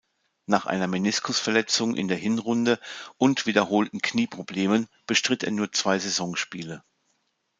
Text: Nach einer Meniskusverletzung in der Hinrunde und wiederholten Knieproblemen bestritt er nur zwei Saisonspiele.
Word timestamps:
Nach 0.47 0.65
einer 0.65 0.87
Meniskusverletzung 0.87 1.93
in 1.95 2.07
der 2.07 2.17
Hinrunde 2.17 2.79
und 3.17 3.45
wiederholten 3.45 4.01
Knieproblemen 4.01 4.87
bestritt 5.05 5.43
er 5.43 5.51
nur 5.51 5.71
zwei 5.73 5.99
Saisonspiele. 5.99 6.83